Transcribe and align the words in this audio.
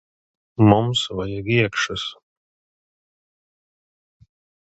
Mums 0.69 1.01
vajag 1.17 1.47
iekšas. 1.57 2.05